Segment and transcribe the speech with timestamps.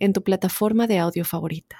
[0.00, 1.76] en tu plataforma de audio favorita.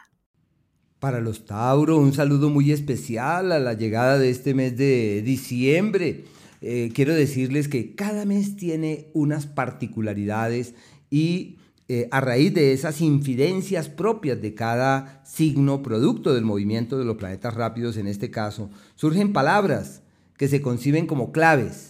[1.00, 6.24] Para los Tauro, un saludo muy especial a la llegada de este mes de diciembre.
[6.60, 10.74] Eh, quiero decirles que cada mes tiene unas particularidades
[11.08, 11.56] y
[11.88, 17.16] eh, a raíz de esas infidencias propias de cada signo producto del movimiento de los
[17.16, 20.02] planetas rápidos en este caso, surgen palabras
[20.36, 21.89] que se conciben como claves.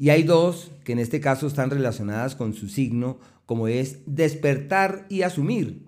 [0.00, 5.04] Y hay dos que en este caso están relacionadas con su signo como es despertar
[5.10, 5.84] y asumir.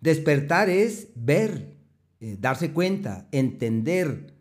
[0.00, 1.76] Despertar es ver,
[2.18, 4.34] eh, darse cuenta, entender.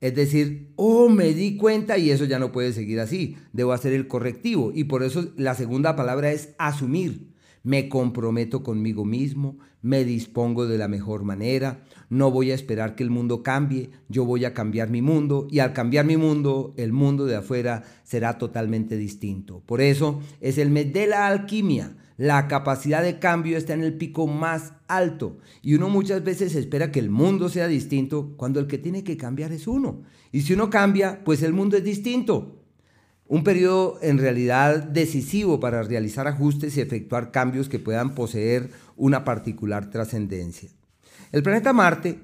[0.00, 3.36] Es decir, oh, me di cuenta y eso ya no puede seguir así.
[3.52, 4.70] Debo hacer el correctivo.
[4.72, 7.32] Y por eso la segunda palabra es asumir.
[7.62, 13.02] Me comprometo conmigo mismo, me dispongo de la mejor manera, no voy a esperar que
[13.02, 16.92] el mundo cambie, yo voy a cambiar mi mundo y al cambiar mi mundo, el
[16.92, 19.62] mundo de afuera será totalmente distinto.
[19.66, 23.94] Por eso es el mes de la alquimia la capacidad de cambio está en el
[23.94, 28.66] pico más alto y uno muchas veces espera que el mundo sea distinto cuando el
[28.66, 30.02] que tiene que cambiar es uno.
[30.32, 32.57] Y si uno cambia, pues el mundo es distinto.
[33.28, 39.22] Un periodo en realidad decisivo para realizar ajustes y efectuar cambios que puedan poseer una
[39.22, 40.70] particular trascendencia.
[41.30, 42.18] El planeta Marte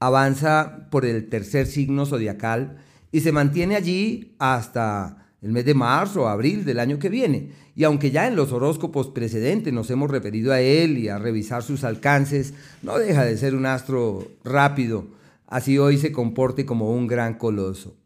[0.00, 2.78] avanza por el tercer signo zodiacal
[3.12, 7.52] y se mantiene allí hasta el mes de marzo o abril del año que viene.
[7.76, 11.62] Y aunque ya en los horóscopos precedentes nos hemos referido a él y a revisar
[11.62, 15.06] sus alcances, no deja de ser un astro rápido,
[15.46, 17.99] así hoy se comporte como un gran coloso.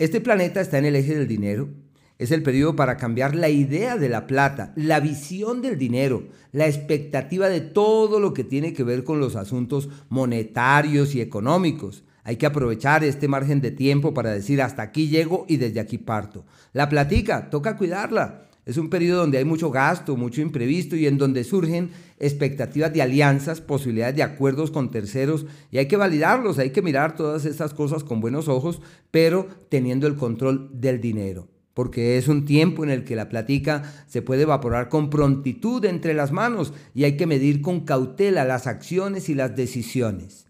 [0.00, 1.68] Este planeta está en el eje del dinero,
[2.16, 6.66] es el periodo para cambiar la idea de la plata, la visión del dinero, la
[6.66, 12.02] expectativa de todo lo que tiene que ver con los asuntos monetarios y económicos.
[12.24, 15.98] Hay que aprovechar este margen de tiempo para decir hasta aquí llego y desde aquí
[15.98, 16.46] parto.
[16.72, 18.48] La platica, toca cuidarla.
[18.70, 23.02] Es un periodo donde hay mucho gasto, mucho imprevisto y en donde surgen expectativas de
[23.02, 27.74] alianzas, posibilidades de acuerdos con terceros y hay que validarlos, hay que mirar todas estas
[27.74, 31.48] cosas con buenos ojos, pero teniendo el control del dinero.
[31.74, 36.14] Porque es un tiempo en el que la platica se puede evaporar con prontitud entre
[36.14, 40.46] las manos y hay que medir con cautela las acciones y las decisiones.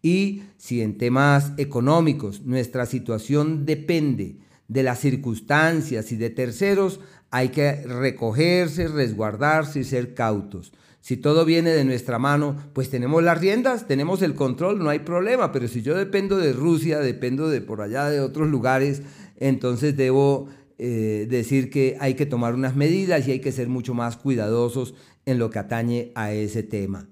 [0.00, 4.36] Y si en temas económicos nuestra situación depende
[4.68, 10.72] de las circunstancias y de terceros, hay que recogerse, resguardarse y ser cautos.
[11.00, 15.00] Si todo viene de nuestra mano, pues tenemos las riendas, tenemos el control, no hay
[15.00, 19.02] problema, pero si yo dependo de Rusia, dependo de por allá de otros lugares,
[19.36, 20.48] entonces debo
[20.78, 24.94] eh, decir que hay que tomar unas medidas y hay que ser mucho más cuidadosos
[25.26, 27.08] en lo que atañe a ese tema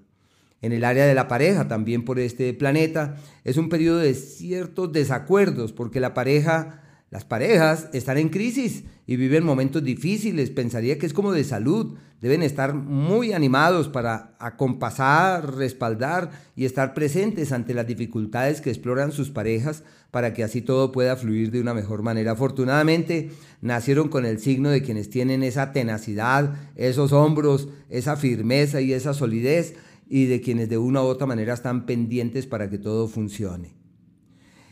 [0.63, 3.17] en el área de la pareja, también por este planeta.
[3.43, 6.82] Es un periodo de ciertos desacuerdos, porque la pareja,
[7.13, 10.49] las parejas están en crisis y viven momentos difíciles.
[10.49, 11.95] Pensaría que es como de salud.
[12.21, 19.11] Deben estar muy animados para acompasar, respaldar y estar presentes ante las dificultades que exploran
[19.11, 22.31] sus parejas para que así todo pueda fluir de una mejor manera.
[22.31, 23.29] Afortunadamente,
[23.61, 29.13] nacieron con el signo de quienes tienen esa tenacidad, esos hombros, esa firmeza y esa
[29.13, 29.75] solidez
[30.09, 33.75] y de quienes de una u otra manera están pendientes para que todo funcione.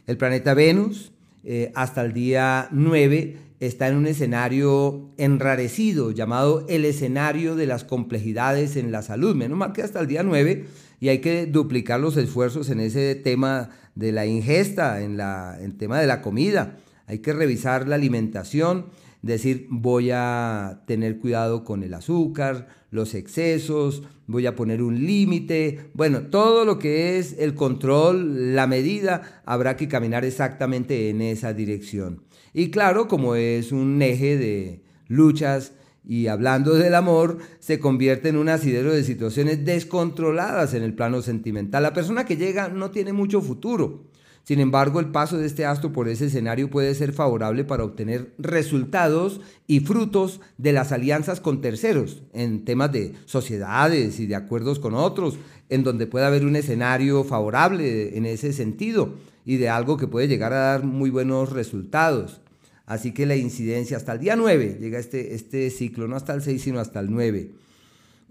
[0.07, 1.11] El planeta Venus,
[1.43, 7.83] eh, hasta el día 9, está en un escenario enrarecido llamado el escenario de las
[7.83, 9.35] complejidades en la salud.
[9.35, 10.65] Menos mal que hasta el día 9
[10.99, 15.75] y hay que duplicar los esfuerzos en ese tema de la ingesta, en la, el
[15.75, 16.77] tema de la comida.
[17.07, 18.85] Hay que revisar la alimentación
[19.21, 25.91] decir voy a tener cuidado con el azúcar, los excesos, voy a poner un límite,
[25.93, 31.53] bueno, todo lo que es el control, la medida, habrá que caminar exactamente en esa
[31.53, 32.23] dirección.
[32.53, 35.73] Y claro, como es un eje de luchas
[36.03, 41.21] y hablando del amor, se convierte en un asidero de situaciones descontroladas en el plano
[41.21, 41.83] sentimental.
[41.83, 44.10] La persona que llega no tiene mucho futuro
[44.43, 48.33] sin embargo, el paso de este astro por ese escenario puede ser favorable para obtener
[48.37, 54.79] resultados y frutos de las alianzas con terceros en temas de sociedades y de acuerdos
[54.79, 55.37] con otros,
[55.69, 59.15] en donde puede haber un escenario favorable en ese sentido
[59.45, 62.41] y de algo que puede llegar a dar muy buenos resultados.
[62.85, 66.41] Así que la incidencia hasta el día 9, llega este, este ciclo, no hasta el
[66.41, 67.51] 6, sino hasta el 9.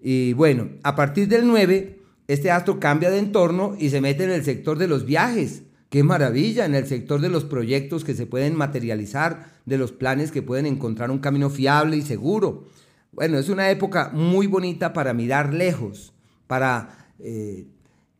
[0.03, 4.31] Y bueno, a partir del 9 este astro cambia de entorno y se mete en
[4.31, 5.65] el sector de los viajes.
[5.91, 10.31] Qué maravilla, en el sector de los proyectos que se pueden materializar, de los planes
[10.31, 12.69] que pueden encontrar un camino fiable y seguro.
[13.11, 16.13] Bueno, es una época muy bonita para mirar lejos,
[16.47, 17.67] para eh,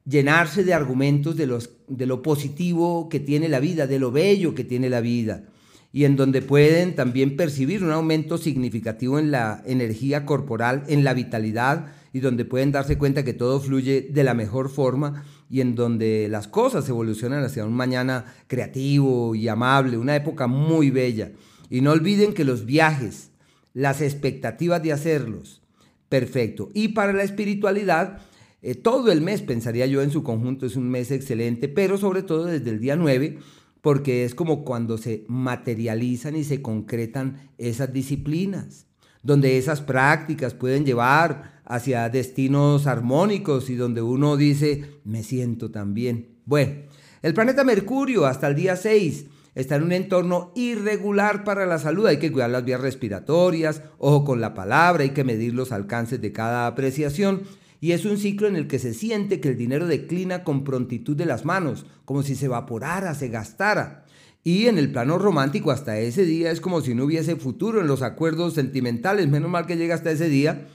[0.05, 4.53] llenarse de argumentos de, los, de lo positivo que tiene la vida, de lo bello
[4.57, 5.45] que tiene la vida,
[5.93, 11.15] y en donde pueden también percibir un aumento significativo en la energía corporal, en la
[11.15, 15.75] vitalidad, y donde pueden darse cuenta que todo fluye de la mejor forma y en
[15.75, 21.33] donde las cosas evolucionan hacia un mañana creativo y amable, una época muy bella.
[21.69, 23.31] Y no olviden que los viajes,
[23.75, 25.63] las expectativas de hacerlos,
[26.09, 26.71] perfecto.
[26.75, 28.19] Y para la espiritualidad,
[28.63, 32.23] eh, todo el mes, pensaría yo en su conjunto, es un mes excelente, pero sobre
[32.23, 33.39] todo desde el día 9,
[33.81, 38.87] porque es como cuando se materializan y se concretan esas disciplinas,
[39.23, 45.95] donde esas prácticas pueden llevar hacia destinos armónicos y donde uno dice, me siento tan
[45.95, 46.39] bien.
[46.45, 46.83] Bueno,
[47.23, 52.07] el planeta Mercurio hasta el día 6 está en un entorno irregular para la salud.
[52.07, 56.21] Hay que cuidar las vías respiratorias, ojo con la palabra, hay que medir los alcances
[56.21, 57.43] de cada apreciación.
[57.81, 61.17] Y es un ciclo en el que se siente que el dinero declina con prontitud
[61.17, 64.05] de las manos, como si se evaporara, se gastara.
[64.45, 67.87] Y en el plano romántico hasta ese día es como si no hubiese futuro en
[67.87, 69.29] los acuerdos sentimentales.
[69.29, 70.67] Menos mal que llega hasta ese día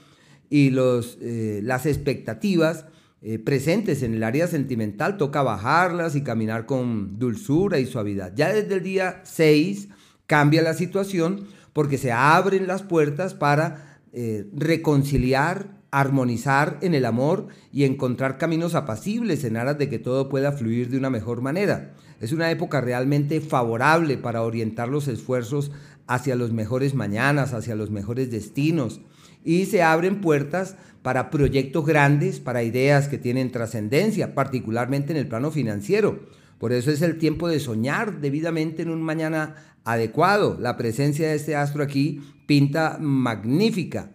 [0.50, 2.86] y los, eh, las expectativas
[3.22, 8.32] eh, presentes en el área sentimental toca bajarlas y caminar con dulzura y suavidad.
[8.36, 9.88] Ya desde el día 6
[10.26, 17.48] cambia la situación porque se abren las puertas para eh, reconciliar, armonizar en el amor
[17.72, 21.94] y encontrar caminos apacibles en aras de que todo pueda fluir de una mejor manera.
[22.20, 25.70] Es una época realmente favorable para orientar los esfuerzos
[26.06, 29.00] hacia los mejores mañanas, hacia los mejores destinos
[29.46, 35.28] y se abren puertas para proyectos grandes, para ideas que tienen trascendencia, particularmente en el
[35.28, 36.18] plano financiero.
[36.58, 39.54] Por eso es el tiempo de soñar debidamente en un mañana
[39.84, 40.58] adecuado.
[40.60, 44.10] La presencia de este astro aquí pinta magnífica.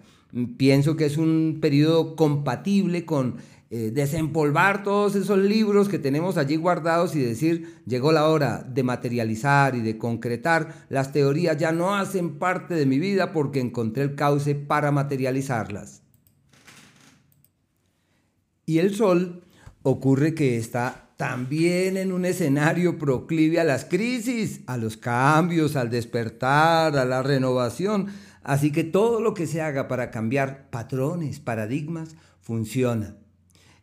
[0.57, 3.37] Pienso que es un periodo compatible con
[3.69, 8.83] eh, desempolvar todos esos libros que tenemos allí guardados y decir, llegó la hora de
[8.83, 14.03] materializar y de concretar, las teorías ya no hacen parte de mi vida porque encontré
[14.03, 16.01] el cauce para materializarlas.
[18.65, 19.43] Y el Sol
[19.83, 25.89] ocurre que está también en un escenario proclive a las crisis, a los cambios, al
[25.89, 28.07] despertar, a la renovación.
[28.43, 33.15] Así que todo lo que se haga para cambiar patrones, paradigmas, funciona.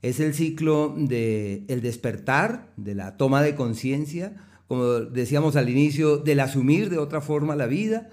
[0.02, 4.36] Es el ciclo del el despertar, de la toma de conciencia,
[4.68, 8.10] como decíamos al inicio, del asumir de otra forma la vida.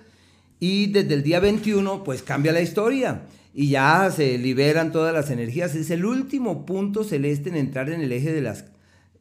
[0.59, 5.29] Y desde el día 21, pues cambia la historia y ya se liberan todas las
[5.29, 5.75] energías.
[5.75, 8.53] Es el último punto celeste en entrar en el eje de,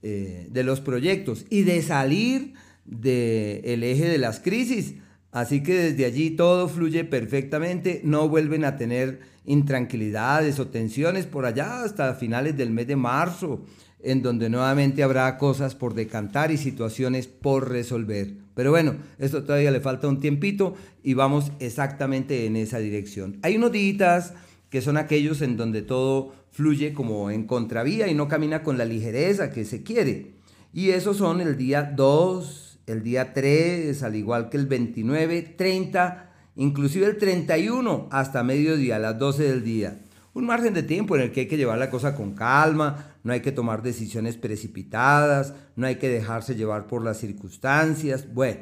[0.02, 2.54] eh, de los proyectos y de salir
[2.84, 4.94] del eje de las crisis.
[5.34, 11.44] Así que desde allí todo fluye perfectamente, no vuelven a tener intranquilidades o tensiones por
[11.44, 13.64] allá hasta finales del mes de marzo,
[14.00, 18.32] en donde nuevamente habrá cosas por decantar y situaciones por resolver.
[18.54, 23.40] Pero bueno, esto todavía le falta un tiempito y vamos exactamente en esa dirección.
[23.42, 24.34] Hay unos días
[24.70, 28.84] que son aquellos en donde todo fluye como en contravía y no camina con la
[28.84, 30.34] ligereza que se quiere.
[30.72, 36.30] Y esos son el día 2, el día 3, al igual que el 29, 30,
[36.56, 40.00] inclusive el 31 hasta mediodía, a las 12 del día.
[40.34, 43.32] Un margen de tiempo en el que hay que llevar la cosa con calma, no
[43.32, 48.32] hay que tomar decisiones precipitadas, no hay que dejarse llevar por las circunstancias.
[48.34, 48.60] Bueno,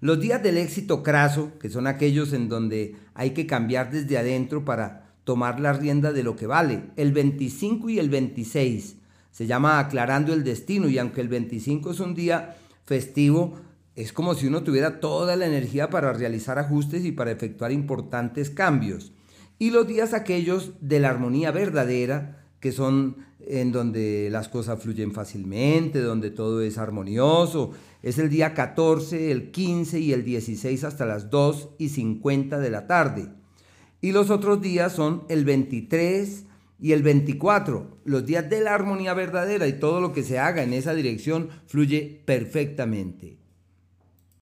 [0.00, 4.64] los días del éxito craso, que son aquellos en donde hay que cambiar desde adentro
[4.64, 8.96] para tomar la rienda de lo que vale, el 25 y el 26
[9.36, 12.56] se llama aclarando el destino y aunque el 25 es un día
[12.86, 13.54] festivo,
[13.94, 18.50] es como si uno tuviera toda la energía para realizar ajustes y para efectuar importantes
[18.50, 19.12] cambios.
[19.58, 25.12] Y los días aquellos de la armonía verdadera, que son en donde las cosas fluyen
[25.12, 27.70] fácilmente, donde todo es armonioso,
[28.02, 32.70] es el día 14, el 15 y el 16 hasta las 2 y 50 de
[32.70, 33.28] la tarde.
[34.00, 36.44] Y los otros días son el 23
[36.78, 40.62] y el 24, los días de la armonía verdadera y todo lo que se haga
[40.62, 43.38] en esa dirección fluye perfectamente.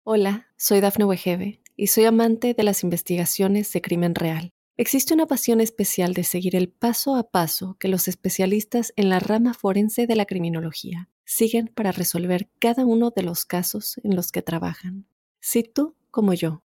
[0.02, 4.52] Hola, soy Dafne Wegebe y soy amante de las investigaciones de crimen real.
[4.76, 9.20] Existe una pasión especial de seguir el paso a paso que los especialistas en la
[9.20, 14.32] rama forense de la criminología siguen para resolver cada uno de los casos en los
[14.32, 15.06] que trabajan.
[15.38, 16.63] Si tú, como yo,